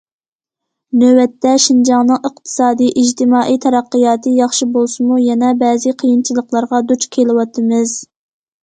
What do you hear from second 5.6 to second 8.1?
بەزى قىيىنچىلىقلارغا دۇچ كېلىۋاتىمىز.